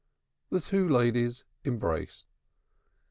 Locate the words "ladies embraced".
0.89-2.25